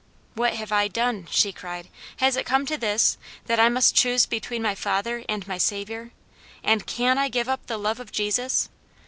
[0.33, 1.87] "What have I done?" she cried.
[2.17, 6.09] "Has it come to this, that I must choose between my father and my Saviour?
[6.63, 8.67] and can I give up the love of Jesus?